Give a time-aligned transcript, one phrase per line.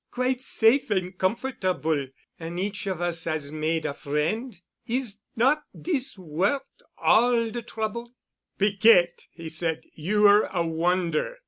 [0.09, 4.59] Quite safe and comfortable—an' each of us 'as made a friend.
[4.87, 6.63] Is not dees wort'
[6.97, 8.15] all de trouble?"
[8.57, 11.37] "Piquette!" he said, "you're a wonder!